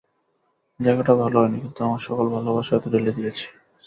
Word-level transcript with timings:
লেখাটা 0.79 1.13
ভাল 1.15 1.33
হয়নি, 1.35 1.57
কিন্তু 1.63 1.79
আমার 1.83 2.01
সকল 2.07 2.25
ভালবাসা 2.35 2.73
এতে 2.77 2.87
ঢেলে 2.93 3.11
দিয়েছি। 3.17 3.45